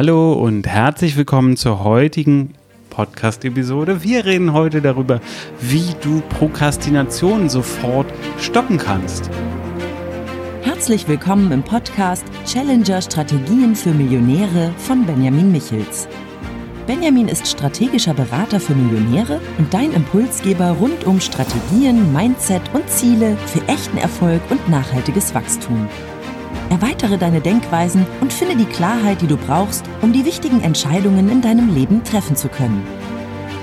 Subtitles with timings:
[0.00, 2.54] Hallo und herzlich willkommen zur heutigen
[2.88, 4.04] Podcast-Episode.
[4.04, 5.20] Wir reden heute darüber,
[5.60, 8.06] wie du Prokrastination sofort
[8.38, 9.28] stoppen kannst.
[10.62, 16.06] Herzlich willkommen im Podcast Challenger Strategien für Millionäre von Benjamin Michels.
[16.86, 23.36] Benjamin ist strategischer Berater für Millionäre und dein Impulsgeber rund um Strategien, Mindset und Ziele
[23.46, 25.88] für echten Erfolg und nachhaltiges Wachstum.
[26.70, 31.40] Erweitere deine Denkweisen und finde die Klarheit, die du brauchst, um die wichtigen Entscheidungen in
[31.40, 32.86] deinem Leben treffen zu können.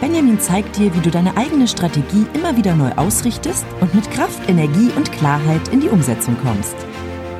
[0.00, 4.48] Benjamin zeigt dir, wie du deine eigene Strategie immer wieder neu ausrichtest und mit Kraft,
[4.48, 6.74] Energie und Klarheit in die Umsetzung kommst.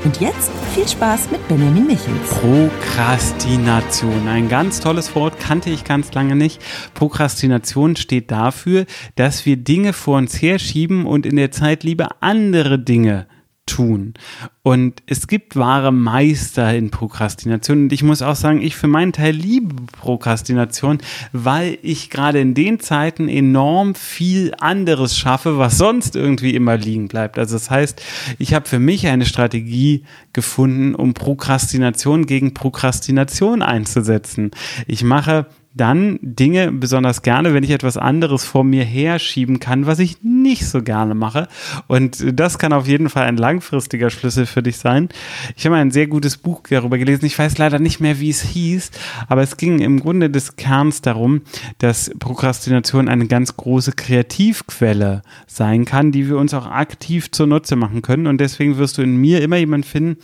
[0.04, 2.30] Und jetzt viel Spaß mit Benjamin Michels.
[2.40, 4.26] Prokrastination.
[4.26, 6.60] Ein ganz tolles Wort, kannte ich ganz lange nicht.
[6.94, 12.80] Prokrastination steht dafür, dass wir Dinge vor uns herschieben und in der Zeit lieber andere
[12.80, 13.26] Dinge
[13.66, 14.14] tun.
[14.62, 17.84] Und es gibt wahre Meister in Prokrastination.
[17.84, 20.98] Und ich muss auch sagen, ich für meinen Teil liebe Prokrastination,
[21.32, 27.08] weil ich gerade in den Zeiten enorm viel anderes schaffe, was sonst irgendwie immer liegen
[27.08, 27.38] bleibt.
[27.38, 28.02] Also das heißt,
[28.38, 34.50] ich habe für mich eine Strategie gefunden, um Prokrastination gegen Prokrastination einzusetzen.
[34.86, 39.98] Ich mache dann Dinge besonders gerne, wenn ich etwas anderes vor mir herschieben kann, was
[39.98, 41.48] ich nicht so gerne mache.
[41.86, 45.08] Und das kann auf jeden Fall ein langfristiger Schlüssel für dich sein.
[45.56, 47.24] Ich habe ein sehr gutes Buch darüber gelesen.
[47.24, 48.90] Ich weiß leider nicht mehr, wie es hieß,
[49.28, 51.42] aber es ging im Grunde des Kerns darum,
[51.78, 58.02] dass Prokrastination eine ganz große Kreativquelle sein kann, die wir uns auch aktiv zunutze machen
[58.02, 58.26] können.
[58.26, 60.16] Und deswegen wirst du in mir immer jemanden finden,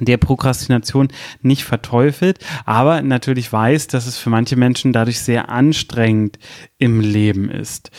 [0.00, 1.08] der Prokrastination
[1.42, 6.38] nicht verteufelt, aber natürlich weiß, dass es für manche Menschen dadurch sehr anstrengend
[6.78, 7.90] im Leben ist.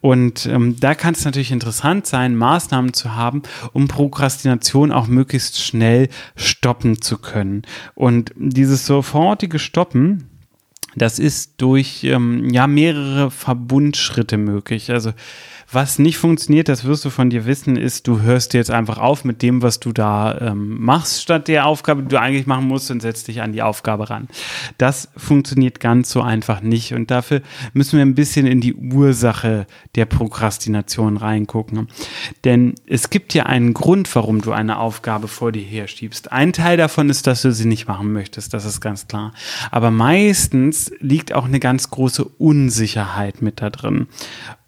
[0.00, 5.62] Und ähm, da kann es natürlich interessant sein, Maßnahmen zu haben, um Prokrastination auch möglichst
[5.62, 7.62] schnell stoppen zu können.
[7.94, 10.35] Und dieses sofortige Stoppen,
[10.96, 14.90] das ist durch ähm, ja mehrere Verbundschritte möglich.
[14.90, 15.12] Also
[15.70, 19.24] was nicht funktioniert, das wirst du von dir wissen, ist, du hörst jetzt einfach auf
[19.24, 22.90] mit dem, was du da ähm, machst, statt der Aufgabe, die du eigentlich machen musst
[22.92, 24.28] und setzt dich an die Aufgabe ran.
[24.78, 27.42] Das funktioniert ganz so einfach nicht und dafür
[27.72, 29.66] müssen wir ein bisschen in die Ursache
[29.96, 31.88] der Prokrastination reingucken.
[32.44, 36.30] Denn es gibt ja einen Grund, warum du eine Aufgabe vor dir herschiebst.
[36.30, 39.32] Ein Teil davon ist, dass du sie nicht machen möchtest, das ist ganz klar.
[39.72, 44.08] Aber meistens liegt auch eine ganz große Unsicherheit mit da drin.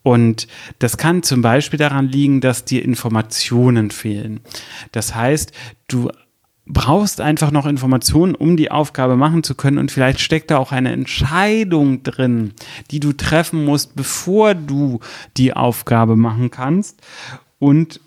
[0.02, 0.48] Und
[0.78, 4.40] das kann zum Beispiel daran liegen, dass dir Informationen fehlen.
[4.92, 5.52] Das heißt,
[5.88, 6.10] du
[6.68, 9.78] brauchst einfach noch Informationen, um die Aufgabe machen zu können.
[9.78, 12.52] Und vielleicht steckt da auch eine Entscheidung drin,
[12.90, 15.00] die du treffen musst, bevor du
[15.36, 17.00] die Aufgabe machen kannst.
[17.58, 18.00] Und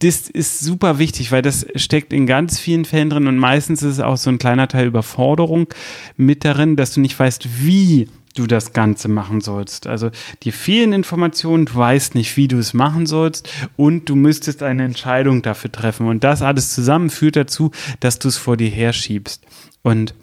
[0.00, 3.94] das ist super wichtig, weil das steckt in ganz vielen Fällen drin und meistens ist
[3.94, 5.68] es auch so ein kleiner Teil Überforderung
[6.16, 9.86] mit darin, dass du nicht weißt, wie du das Ganze machen sollst.
[9.86, 10.10] Also
[10.42, 14.84] dir fehlen Informationen, du weißt nicht, wie du es machen sollst und du müsstest eine
[14.84, 16.06] Entscheidung dafür treffen.
[16.06, 19.44] Und das alles zusammen führt dazu, dass du es vor dir herschiebst.
[19.82, 20.14] Und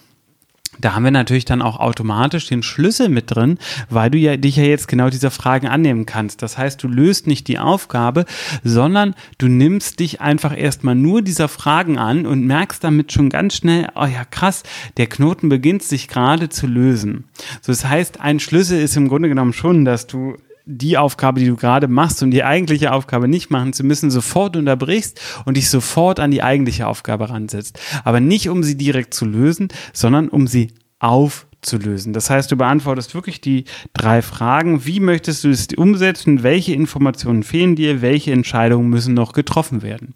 [0.80, 3.58] da haben wir natürlich dann auch automatisch den Schlüssel mit drin,
[3.90, 6.42] weil du ja dich ja jetzt genau dieser Fragen annehmen kannst.
[6.42, 8.26] Das heißt, du löst nicht die Aufgabe,
[8.64, 13.56] sondern du nimmst dich einfach erstmal nur dieser Fragen an und merkst damit schon ganz
[13.56, 14.64] schnell, oh ja, krass,
[14.98, 17.26] der Knoten beginnt sich gerade zu lösen.
[17.62, 21.48] So, das heißt, ein Schlüssel ist im Grunde genommen schon, dass du die Aufgabe, die
[21.48, 25.70] du gerade machst und die eigentliche Aufgabe nicht machen zu müssen, sofort unterbrichst und dich
[25.70, 27.80] sofort an die eigentliche Aufgabe ransetzt.
[28.04, 32.14] Aber nicht, um sie direkt zu lösen, sondern um sie auf zu lösen.
[32.14, 34.86] Das heißt, du beantwortest wirklich die drei Fragen.
[34.86, 36.44] Wie möchtest du es umsetzen?
[36.44, 38.02] Welche Informationen fehlen dir?
[38.02, 40.14] Welche Entscheidungen müssen noch getroffen werden?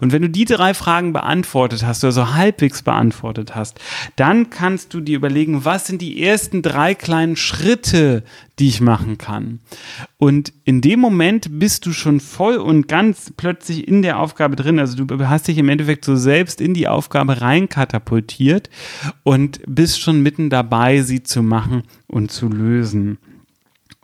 [0.00, 3.80] Und wenn du die drei Fragen beantwortet hast, also halbwegs beantwortet hast,
[4.16, 8.22] dann kannst du dir überlegen, was sind die ersten drei kleinen Schritte,
[8.58, 9.60] die ich machen kann.
[10.18, 14.78] Und in dem Moment bist du schon voll und ganz plötzlich in der Aufgabe drin.
[14.78, 18.68] Also du hast dich im Endeffekt so selbst in die Aufgabe reinkatapultiert
[19.22, 23.18] und bist schon mitten dabei, sie zu machen und zu lösen.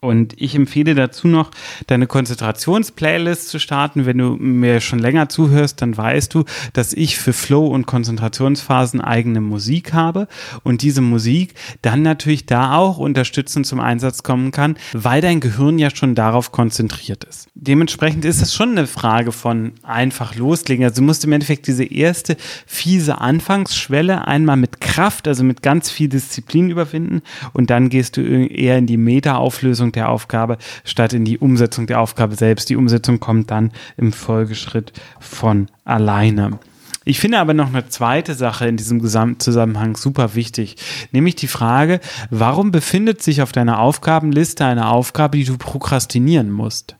[0.00, 1.50] Und ich empfehle dazu noch,
[1.88, 4.06] deine Konzentrationsplaylist zu starten.
[4.06, 9.00] Wenn du mir schon länger zuhörst, dann weißt du, dass ich für Flow- und Konzentrationsphasen
[9.00, 10.28] eigene Musik habe
[10.62, 15.80] und diese Musik dann natürlich da auch unterstützend zum Einsatz kommen kann, weil dein Gehirn
[15.80, 17.48] ja schon darauf konzentriert ist.
[17.56, 20.84] Dementsprechend ist es schon eine Frage von einfach loslegen.
[20.84, 22.36] Also du musst im Endeffekt diese erste
[22.66, 27.22] fiese Anfangsschwelle einmal mit Kraft, also mit ganz viel Disziplin überwinden
[27.52, 31.86] und dann gehst du eher in die Meta-Auflösung Lösung der Aufgabe statt in die Umsetzung
[31.86, 32.68] der Aufgabe selbst.
[32.68, 36.58] Die Umsetzung kommt dann im Folgeschritt von alleine.
[37.04, 40.76] Ich finde aber noch eine zweite Sache in diesem Gesamtzusammenhang super wichtig,
[41.10, 46.96] nämlich die Frage, warum befindet sich auf deiner Aufgabenliste eine Aufgabe, die du prokrastinieren musst?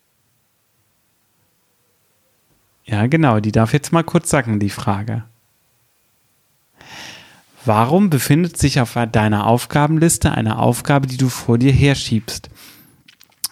[2.87, 5.25] Ja, genau, die darf jetzt mal kurz sagen, die Frage.
[7.67, 12.49] Warum befindet sich auf deiner Aufgabenliste eine Aufgabe, die du vor dir herschiebst?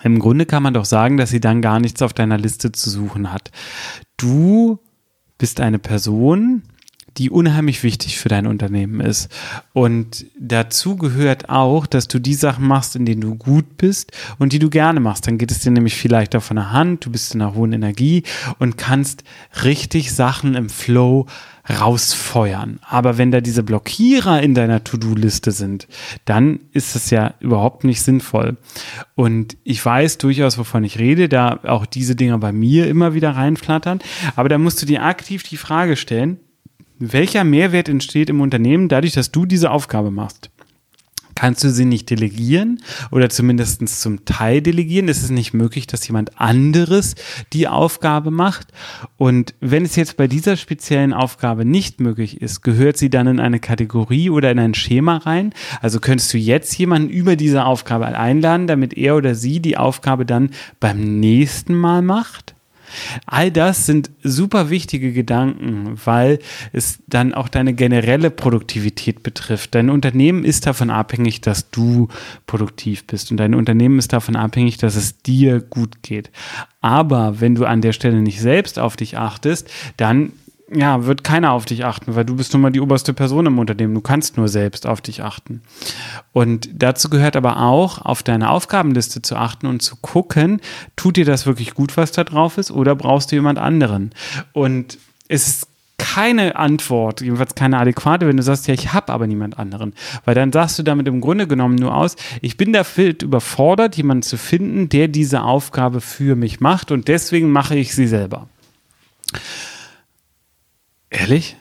[0.02, 2.90] Im Grunde kann man doch sagen, dass sie dann gar nichts auf deiner Liste zu
[2.90, 3.50] suchen hat.
[4.16, 4.78] Du
[5.38, 6.62] bist eine Person,
[7.18, 9.30] die unheimlich wichtig für dein Unternehmen ist.
[9.72, 14.52] Und dazu gehört auch, dass du die Sachen machst, in denen du gut bist und
[14.52, 15.26] die du gerne machst.
[15.26, 17.72] Dann geht es dir nämlich viel leichter von der Hand, du bist in einer hohen
[17.72, 18.22] Energie
[18.58, 19.24] und kannst
[19.62, 21.26] richtig Sachen im Flow
[21.68, 22.78] rausfeuern.
[22.82, 25.88] Aber wenn da diese Blockierer in deiner To-Do-Liste sind,
[26.24, 28.56] dann ist das ja überhaupt nicht sinnvoll.
[29.14, 33.30] Und ich weiß durchaus, wovon ich rede, da auch diese Dinger bei mir immer wieder
[33.30, 34.00] reinflattern.
[34.36, 36.38] Aber da musst du dir aktiv die Frage stellen,
[36.98, 40.50] welcher Mehrwert entsteht im Unternehmen dadurch, dass du diese Aufgabe machst?
[41.36, 45.08] Kannst du sie nicht delegieren oder zumindest zum Teil delegieren?
[45.08, 47.14] Ist es nicht möglich, dass jemand anderes
[47.52, 48.68] die Aufgabe macht?
[49.18, 53.38] Und wenn es jetzt bei dieser speziellen Aufgabe nicht möglich ist, gehört sie dann in
[53.38, 55.52] eine Kategorie oder in ein Schema rein?
[55.82, 60.24] Also könntest du jetzt jemanden über diese Aufgabe einladen, damit er oder sie die Aufgabe
[60.24, 60.50] dann
[60.80, 62.55] beim nächsten Mal macht?
[63.26, 66.38] All das sind super wichtige Gedanken, weil
[66.72, 69.74] es dann auch deine generelle Produktivität betrifft.
[69.74, 72.08] Dein Unternehmen ist davon abhängig, dass du
[72.46, 76.30] produktiv bist und dein Unternehmen ist davon abhängig, dass es dir gut geht.
[76.80, 80.32] Aber wenn du an der Stelle nicht selbst auf dich achtest, dann
[80.72, 83.58] ja, wird keiner auf dich achten, weil du bist nun mal die oberste Person im
[83.58, 83.94] Unternehmen.
[83.94, 85.62] Du kannst nur selbst auf dich achten.
[86.32, 90.60] Und dazu gehört aber auch, auf deine Aufgabenliste zu achten und zu gucken,
[90.96, 94.12] tut dir das wirklich gut, was da drauf ist, oder brauchst du jemand anderen?
[94.52, 94.98] Und
[95.28, 95.68] es ist
[95.98, 99.94] keine Antwort, jedenfalls keine adäquate, wenn du sagst, ja, ich habe aber niemand anderen.
[100.24, 104.22] Weil dann sagst du damit im Grunde genommen nur aus, ich bin dafür überfordert, jemanden
[104.22, 108.48] zu finden, der diese Aufgabe für mich macht und deswegen mache ich sie selber.
[111.16, 111.56] Ehrlich?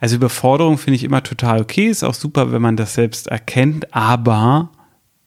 [0.00, 3.92] Also Überforderung finde ich immer total okay, ist auch super, wenn man das selbst erkennt,
[3.94, 4.70] aber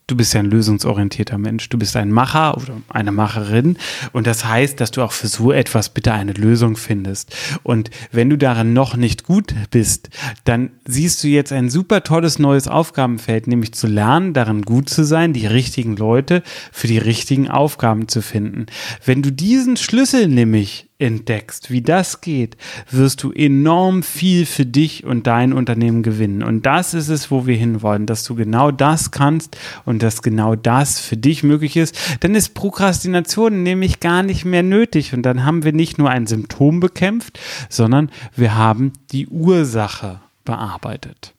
[0.07, 1.69] du bist ja ein lösungsorientierter Mensch.
[1.69, 3.77] Du bist ein Macher oder eine Macherin.
[4.11, 7.35] Und das heißt, dass du auch für so etwas bitte eine Lösung findest.
[7.63, 10.09] Und wenn du darin noch nicht gut bist,
[10.45, 15.03] dann siehst du jetzt ein super tolles neues Aufgabenfeld, nämlich zu lernen, darin gut zu
[15.03, 18.65] sein, die richtigen Leute für die richtigen Aufgaben zu finden.
[19.05, 22.57] Wenn du diesen Schlüssel nämlich entdeckst, wie das geht,
[22.91, 26.43] wirst du enorm viel für dich und dein Unternehmen gewinnen.
[26.43, 30.55] Und das ist es, wo wir hinwollen, dass du genau das kannst und dass genau
[30.55, 31.97] das für dich möglich ist.
[32.19, 35.13] Dann ist Prokrastination nämlich gar nicht mehr nötig.
[35.13, 41.33] Und dann haben wir nicht nur ein Symptom bekämpft, sondern wir haben die Ursache bearbeitet.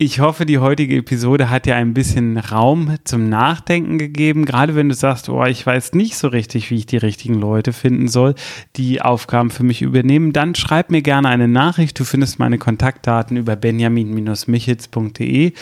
[0.00, 4.44] Ich hoffe, die heutige Episode hat dir ein bisschen Raum zum Nachdenken gegeben.
[4.44, 7.72] Gerade wenn du sagst, oh, ich weiß nicht so richtig, wie ich die richtigen Leute
[7.72, 8.36] finden soll,
[8.76, 11.98] die Aufgaben für mich übernehmen, dann schreib mir gerne eine Nachricht.
[11.98, 15.52] Du findest meine Kontaktdaten über benjamin-michitz.de.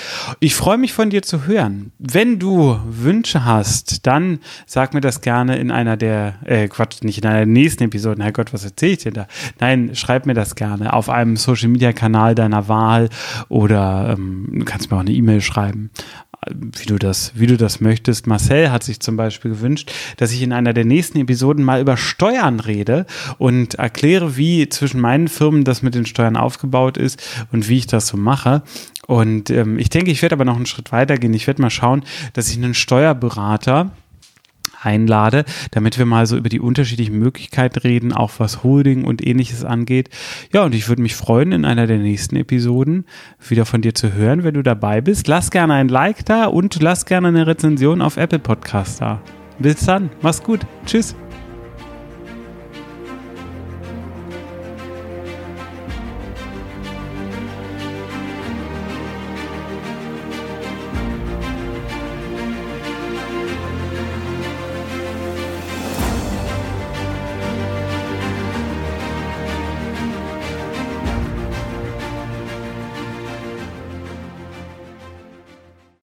[0.41, 1.93] Ich freue mich von dir zu hören.
[1.99, 7.23] Wenn du Wünsche hast, dann sag mir das gerne in einer der, äh, Quatsch, nicht
[7.23, 8.23] in einer der nächsten Episoden.
[8.23, 9.29] Herrgott, was erzähle ich dir da?
[9.61, 13.09] Nein, schreib mir das gerne auf einem Social Media Kanal deiner Wahl
[13.49, 15.91] oder ähm, du kannst mir auch eine E-Mail schreiben,
[16.49, 18.27] wie du das, wie du das möchtest.
[18.27, 21.97] Marcel hat sich zum Beispiel gewünscht, dass ich in einer der nächsten Episoden mal über
[21.97, 23.07] Steuern rede
[23.39, 27.87] und erkläre, wie zwischen meinen Firmen das mit den Steuern aufgebaut ist und wie ich
[27.87, 28.63] das so mache.
[29.07, 31.35] Und ähm, ich denke, ich werde aber noch einen Schritt weiter gehen.
[31.35, 33.93] Ich werde mal schauen, dass ich einen Steuerberater
[34.81, 39.65] einlade, damit wir mal so über die unterschiedlichen Möglichkeiten reden, auch was Holding und ähnliches
[39.65, 40.11] angeht.
[40.53, 43.05] Ja, und ich würde mich freuen, in einer der nächsten Episoden
[43.47, 45.29] wieder von dir zu hören, wenn du dabei bist.
[45.29, 49.21] Lass gerne ein Like da und lass gerne eine Rezension auf Apple Podcast da.
[49.59, 50.61] Bis dann, mach's gut.
[50.85, 51.17] Tschüss.